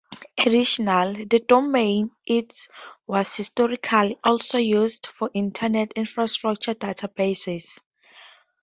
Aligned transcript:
Additionally, 0.39 1.25
the 1.25 1.41
domain 1.47 2.09
"int" 2.25 2.67
was 3.05 3.35
historically 3.35 4.17
also 4.23 4.57
used 4.57 5.05
for 5.05 5.29
Internet 5.35 5.91
infrastructure 5.95 6.73
databases. 6.73 7.77